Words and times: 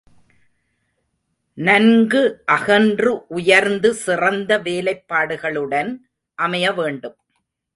நன்கு 1.57 2.21
அகன்று 2.45 3.27
உயர்ந்து 3.27 3.93
சிறந்த 3.93 4.59
வேலைப்பாடுகளுடன் 4.59 5.91
அமைய 6.37 6.71
வேண்டும். 6.71 7.17